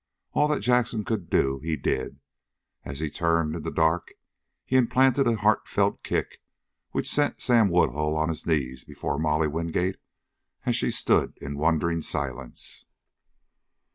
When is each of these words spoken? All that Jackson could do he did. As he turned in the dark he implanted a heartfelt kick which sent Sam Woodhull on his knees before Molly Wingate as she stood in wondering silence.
All 0.33 0.47
that 0.47 0.61
Jackson 0.61 1.03
could 1.05 1.29
do 1.29 1.59
he 1.59 1.75
did. 1.75 2.19
As 2.83 3.01
he 3.01 3.11
turned 3.11 3.55
in 3.55 3.61
the 3.61 3.69
dark 3.69 4.13
he 4.65 4.75
implanted 4.75 5.27
a 5.27 5.35
heartfelt 5.35 6.01
kick 6.01 6.41
which 6.89 7.07
sent 7.07 7.39
Sam 7.39 7.69
Woodhull 7.69 8.15
on 8.17 8.29
his 8.29 8.47
knees 8.47 8.83
before 8.83 9.19
Molly 9.19 9.47
Wingate 9.47 9.99
as 10.65 10.75
she 10.75 10.89
stood 10.89 11.37
in 11.39 11.55
wondering 11.59 12.01
silence. 12.01 12.87